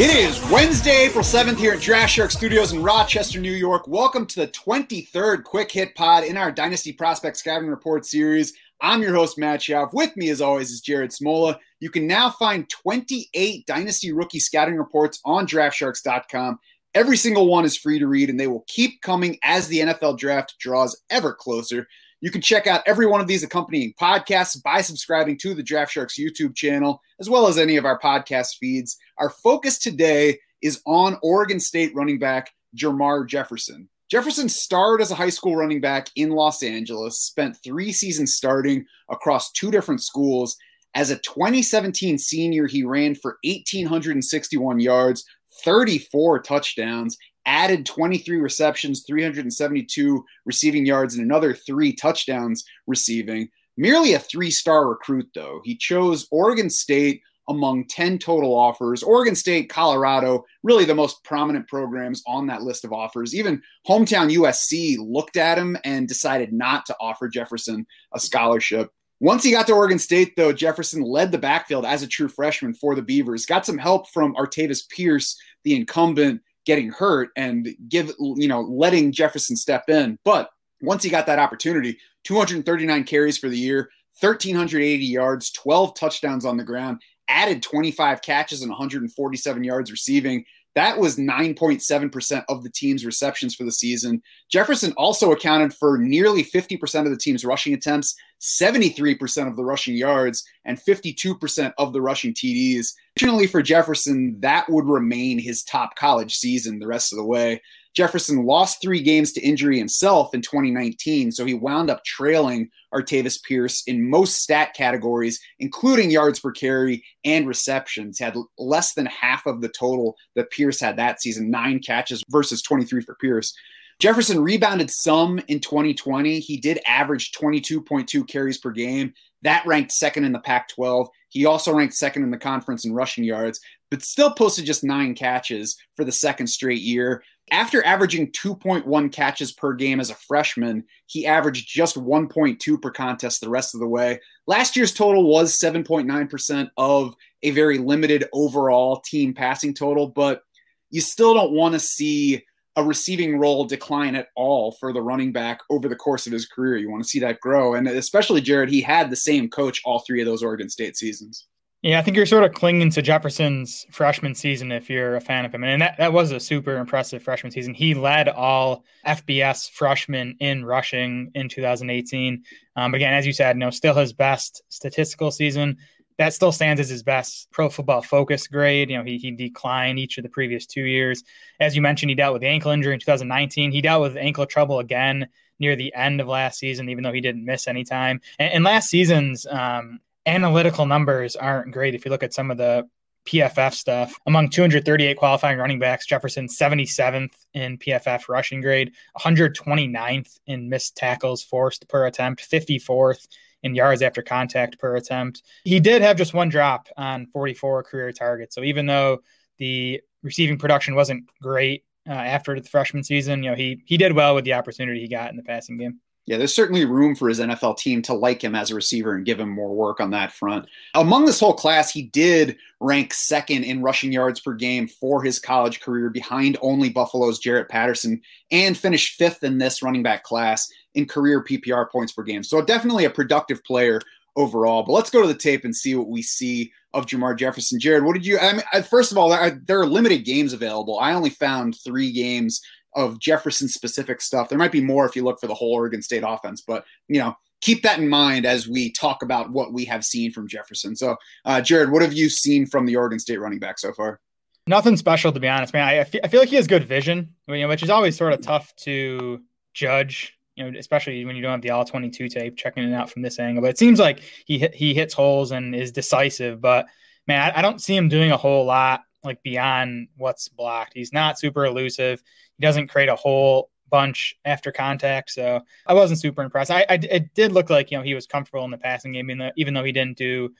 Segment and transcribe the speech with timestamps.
[0.00, 3.86] It is Wednesday, April 7th here at Draft Shark Studios in Rochester, New York.
[3.86, 8.54] Welcome to the 23rd Quick Hit Pod in our Dynasty Prospect Scouting Report series.
[8.80, 9.92] I'm your host, Matt Schauf.
[9.92, 11.58] With me, as always, is Jared Smola.
[11.80, 16.58] You can now find 28 Dynasty Rookie Scouting Reports on DraftSharks.com.
[16.94, 20.18] Every single one is free to read, and they will keep coming as the NFL
[20.18, 21.86] Draft draws ever closer.
[22.20, 25.92] You can check out every one of these accompanying podcasts by subscribing to the Draft
[25.92, 28.98] Sharks YouTube channel, as well as any of our podcast feeds.
[29.18, 33.88] Our focus today is on Oregon State running back Jermar Jefferson.
[34.10, 38.84] Jefferson starred as a high school running back in Los Angeles, spent three seasons starting
[39.08, 40.56] across two different schools.
[40.96, 45.24] As a 2017 senior, he ran for 1,861 yards,
[45.64, 47.16] 34 touchdowns,
[47.46, 53.48] added 23 receptions, 372 receiving yards, and another three touchdowns receiving.
[53.76, 55.60] Merely a three star recruit, though.
[55.64, 59.02] He chose Oregon State among 10 total offers.
[59.02, 63.34] Oregon State, Colorado, really the most prominent programs on that list of offers.
[63.34, 68.92] Even hometown USC looked at him and decided not to offer Jefferson a scholarship.
[69.20, 72.72] Once he got to Oregon State, though, Jefferson led the backfield as a true freshman
[72.72, 73.44] for the Beavers.
[73.44, 79.12] Got some help from Artavis Pierce, the incumbent, getting hurt and give you know letting
[79.12, 80.18] Jefferson step in.
[80.24, 83.90] But once he got that opportunity, 239 carries for the year,
[84.20, 90.44] 1380 yards, 12 touchdowns on the ground, added 25 catches and 147 yards receiving.
[90.74, 94.22] That was 9.7% of the team's receptions for the season.
[94.48, 99.96] Jefferson also accounted for nearly 50% of the team's rushing attempts, 73% of the rushing
[99.96, 102.94] yards, and 52% of the rushing TDs.
[103.18, 107.60] Fortunately for Jefferson, that would remain his top college season the rest of the way.
[107.94, 113.42] Jefferson lost three games to injury himself in 2019, so he wound up trailing Artavis
[113.42, 118.18] Pierce in most stat categories, including yards per carry and receptions.
[118.18, 122.22] He had less than half of the total that Pierce had that season, nine catches
[122.28, 123.54] versus 23 for Pierce.
[124.00, 126.40] Jefferson rebounded some in 2020.
[126.40, 129.12] He did average 22.2 carries per game.
[129.42, 131.08] That ranked second in the Pac 12.
[131.28, 135.14] He also ranked second in the conference in rushing yards, but still posted just nine
[135.14, 137.22] catches for the second straight year.
[137.52, 143.40] After averaging 2.1 catches per game as a freshman, he averaged just 1.2 per contest
[143.40, 144.20] the rest of the way.
[144.46, 150.42] Last year's total was 7.9% of a very limited overall team passing total, but
[150.90, 152.44] you still don't want to see
[152.76, 156.46] a receiving role decline at all for the running back over the course of his
[156.46, 156.76] career.
[156.76, 157.74] You want to see that grow.
[157.74, 161.46] And especially Jared, he had the same coach all three of those Oregon State seasons.
[161.82, 165.46] Yeah, I think you're sort of clinging to Jefferson's freshman season if you're a fan
[165.46, 165.64] of him.
[165.64, 167.72] And that, that was a super impressive freshman season.
[167.72, 172.42] He led all FBS freshmen in rushing in 2018.
[172.76, 175.78] Um, but again, as you said, no, still his best statistical season.
[176.18, 178.90] That still stands as his best pro football focus grade.
[178.90, 181.24] You know, he, he declined each of the previous two years.
[181.60, 183.72] As you mentioned, he dealt with ankle injury in 2019.
[183.72, 187.22] He dealt with ankle trouble again near the end of last season, even though he
[187.22, 188.20] didn't miss any time.
[188.38, 191.94] And, and last season's um, analytical numbers aren't great.
[191.94, 192.88] If you look at some of the
[193.26, 200.68] PFF stuff, among 238 qualifying running backs, Jefferson 77th in PFF rushing grade, 129th in
[200.68, 203.26] missed tackles forced per attempt, 54th
[203.62, 205.42] in yards after contact per attempt.
[205.64, 208.54] He did have just one drop on 44 career targets.
[208.54, 209.20] So even though
[209.58, 214.12] the receiving production wasn't great uh, after the freshman season, you know, he he did
[214.12, 216.00] well with the opportunity he got in the passing game.
[216.26, 219.24] Yeah, there's certainly room for his NFL team to like him as a receiver and
[219.24, 220.66] give him more work on that front.
[220.94, 225.40] Among this whole class, he did rank second in rushing yards per game for his
[225.40, 228.20] college career, behind only Buffalo's Jaret Patterson,
[228.52, 232.44] and finished fifth in this running back class in career PPR points per game.
[232.44, 234.00] So definitely a productive player
[234.36, 234.84] overall.
[234.84, 237.80] But let's go to the tape and see what we see of Jermar Jefferson.
[237.80, 238.38] Jared, what did you?
[238.38, 239.30] I mean, first of all,
[239.64, 240.98] there are limited games available.
[241.00, 242.60] I only found three games
[242.94, 244.48] of Jefferson specific stuff.
[244.48, 247.20] There might be more if you look for the whole Oregon State offense, but you
[247.20, 250.96] know, keep that in mind as we talk about what we have seen from Jefferson.
[250.96, 254.20] So, uh, Jared, what have you seen from the Oregon State running back so far?
[254.66, 255.86] Nothing special, to be honest, man.
[255.86, 259.40] I, I, feel, like he has good vision, which is always sort of tough to
[259.74, 260.36] judge.
[260.56, 263.10] You know, especially when you don't have the all twenty two tape, checking it out
[263.10, 263.62] from this angle.
[263.62, 266.60] But it seems like he he hits holes and is decisive.
[266.60, 266.86] But
[267.26, 270.92] man, I, I don't see him doing a whole lot like beyond what's blocked.
[270.94, 272.22] He's not super elusive.
[272.58, 275.30] He doesn't create a whole bunch after contact.
[275.30, 276.70] So I wasn't super impressed.
[276.70, 279.30] I, I it did look like you know he was comfortable in the passing game,
[279.30, 280.54] even though, even though he didn't do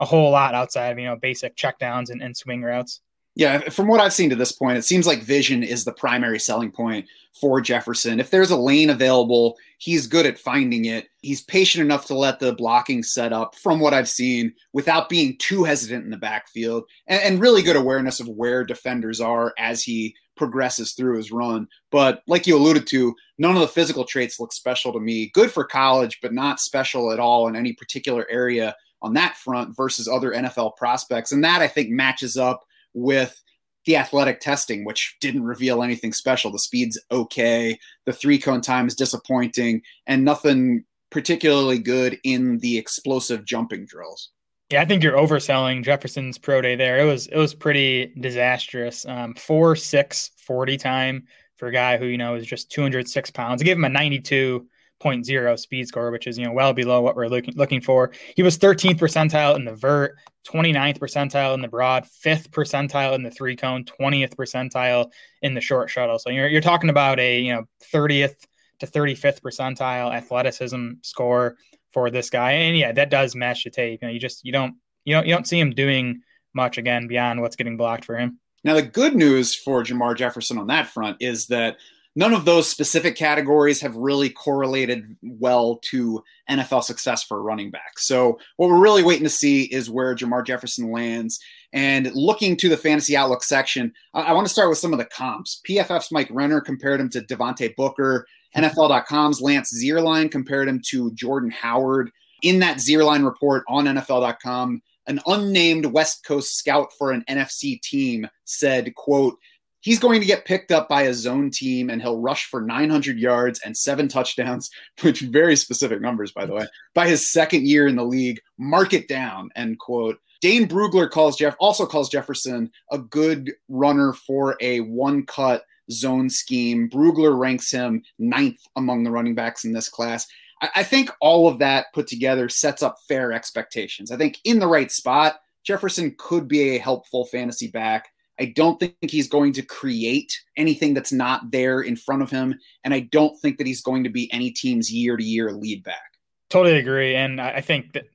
[0.00, 3.00] a whole lot outside of you know basic checkdowns and, and swing routes.
[3.34, 6.38] Yeah, from what I've seen to this point, it seems like vision is the primary
[6.38, 8.20] selling point for Jefferson.
[8.20, 11.08] If there's a lane available, he's good at finding it.
[11.22, 15.38] He's patient enough to let the blocking set up, from what I've seen, without being
[15.38, 19.82] too hesitant in the backfield, and, and really good awareness of where defenders are as
[19.82, 21.66] he progresses through his run.
[21.90, 25.30] But like you alluded to, none of the physical traits look special to me.
[25.32, 29.74] Good for college, but not special at all in any particular area on that front
[29.74, 31.32] versus other NFL prospects.
[31.32, 32.64] And that I think matches up
[32.94, 33.42] with
[33.84, 36.52] the athletic testing, which didn't reveal anything special.
[36.52, 42.78] The speed's okay, the three cone time is disappointing, and nothing particularly good in the
[42.78, 44.30] explosive jumping drills.
[44.70, 46.98] Yeah, I think you're overselling Jefferson's pro day there.
[46.98, 49.04] It was it was pretty disastrous.
[49.04, 53.62] Um, four six forty time for a guy who you know is just 206 pounds.
[53.62, 54.66] I gave him a 92
[55.02, 58.12] 0.0 speed score, which is you know well below what we're looking looking for.
[58.36, 60.16] He was 13th percentile in the vert,
[60.46, 65.10] 29th percentile in the broad, fifth percentile in the three cone, 20th percentile
[65.42, 66.18] in the short shuttle.
[66.18, 68.36] So you're you're talking about a you know 30th
[68.80, 71.56] to 35th percentile athleticism score
[71.92, 72.52] for this guy.
[72.52, 74.00] And yeah, that does match the tape.
[74.02, 74.74] You know, you just you don't
[75.04, 76.22] you don't you don't see him doing
[76.54, 78.38] much again beyond what's getting blocked for him.
[78.64, 81.78] Now the good news for Jermar Jefferson on that front is that
[82.14, 87.98] none of those specific categories have really correlated well to NFL success for running back.
[87.98, 91.40] So what we're really waiting to see is where Jermar Jefferson lands.
[91.72, 94.98] And looking to the fantasy outlook section, I, I want to start with some of
[94.98, 95.60] the comps.
[95.68, 98.26] PFF's Mike Renner compared him to Devontae Booker.
[98.56, 102.10] NFL.com's Lance Zierlein compared him to Jordan Howard.
[102.42, 108.28] In that Zierlein report on NFL.com, an unnamed West Coast scout for an NFC team
[108.44, 109.38] said, quote,
[109.82, 113.18] he's going to get picked up by a zone team and he'll rush for 900
[113.18, 114.70] yards and seven touchdowns,
[115.02, 118.40] which very specific numbers, by the way, by his second year in the league.
[118.58, 120.18] Mark it down, end quote.
[120.40, 126.30] Dane Brugler calls Jeff also calls Jefferson a good runner for a one cut zone
[126.30, 126.88] scheme.
[126.88, 130.26] Brugler ranks him ninth among the running backs in this class.
[130.60, 134.10] I, I think all of that put together sets up fair expectations.
[134.10, 138.08] I think in the right spot, Jefferson could be a helpful fantasy back.
[138.42, 142.58] I don't think he's going to create anything that's not there in front of him.
[142.82, 145.84] And I don't think that he's going to be any team's year to year lead
[145.84, 146.18] back.
[146.50, 147.14] Totally agree.
[147.14, 148.06] And I think that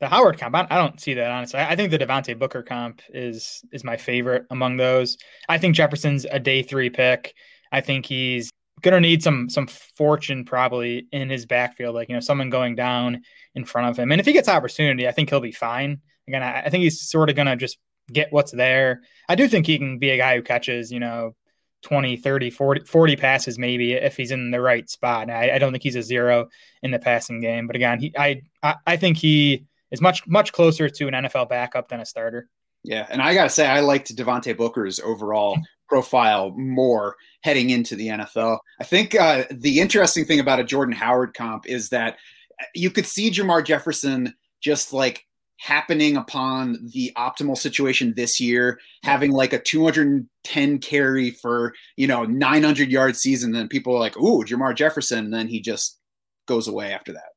[0.00, 1.60] the Howard comp, I don't see that honestly.
[1.60, 5.16] I think the Devontae Booker comp is is my favorite among those.
[5.48, 7.34] I think Jefferson's a day three pick.
[7.70, 8.50] I think he's
[8.82, 13.22] gonna need some some fortune probably in his backfield, like you know, someone going down
[13.54, 14.10] in front of him.
[14.10, 16.00] And if he gets opportunity, I think he'll be fine.
[16.26, 17.78] Again, I, I think he's sort of gonna just
[18.12, 19.02] get what's there.
[19.28, 21.34] I do think he can be a guy who catches, you know,
[21.82, 25.30] 20, 30, 40, 40 passes maybe if he's in the right spot.
[25.30, 26.48] I, I, don't think he's a zero
[26.82, 30.52] in the passing game, but again, he I, I, I think he is much much
[30.52, 32.48] closer to an NFL backup than a starter.
[32.82, 35.58] Yeah, and I gotta say I liked Devontae Booker's overall
[35.88, 38.58] profile more heading into the NFL.
[38.80, 42.18] I think uh, the interesting thing about a Jordan Howard comp is that
[42.74, 45.24] you could see Jermar Jefferson just like
[45.58, 52.24] happening upon the optimal situation this year, having like a 210 carry for, you know,
[52.24, 53.52] 900 yard season.
[53.52, 55.26] Then people are like, ooh, Jermar Jefferson.
[55.26, 55.98] And then he just
[56.46, 57.30] goes away after that.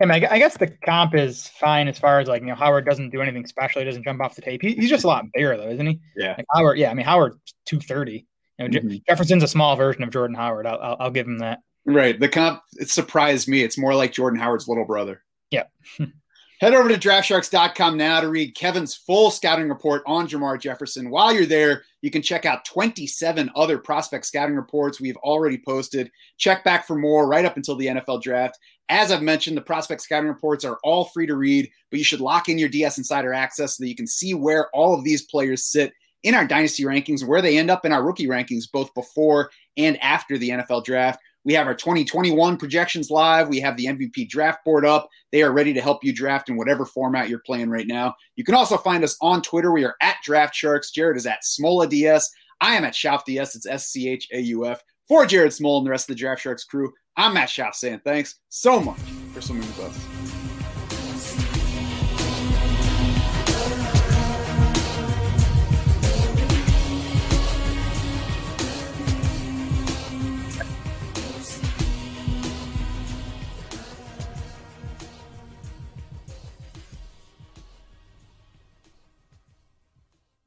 [0.00, 2.84] I, mean, I guess the comp is fine as far as like, you know, Howard
[2.84, 3.80] doesn't do anything special.
[3.80, 4.60] He doesn't jump off the tape.
[4.60, 6.00] He, he's just a lot bigger though, isn't he?
[6.16, 6.34] Yeah.
[6.36, 6.90] Like Howard, yeah.
[6.90, 7.34] I mean, Howard
[7.66, 8.26] 230.
[8.58, 8.96] You know, mm-hmm.
[9.08, 10.66] Jefferson's a small version of Jordan Howard.
[10.66, 11.60] I'll, I'll, I'll give him that.
[11.86, 12.18] Right.
[12.18, 13.62] The comp it surprised me.
[13.62, 15.22] It's more like Jordan Howard's little brother.
[15.50, 15.64] Yeah.
[16.60, 21.10] Head over to draftsharks.com now to read Kevin's full scouting report on Jermar Jefferson.
[21.10, 26.12] While you're there, you can check out 27 other prospect scouting reports we've already posted.
[26.38, 28.58] Check back for more right up until the NFL draft.
[28.88, 32.20] As I've mentioned, the prospect scouting reports are all free to read, but you should
[32.20, 35.22] lock in your DS Insider access so that you can see where all of these
[35.22, 35.92] players sit
[36.22, 40.00] in our dynasty rankings, where they end up in our rookie rankings, both before and
[40.02, 41.18] after the NFL draft.
[41.44, 43.48] We have our 2021 projections live.
[43.48, 45.08] We have the MVP draft board up.
[45.30, 48.14] They are ready to help you draft in whatever format you're playing right now.
[48.36, 49.70] You can also find us on Twitter.
[49.70, 50.90] We are at Draft Sharks.
[50.90, 52.30] Jared is at Smola DS.
[52.60, 53.56] I am at Schauf DS.
[53.56, 54.82] It's S C H A U F.
[55.06, 58.00] For Jared Smola and the rest of the Draft Sharks crew, I'm Matt Schauf saying
[58.04, 59.00] thanks so much
[59.34, 60.13] for swimming with us.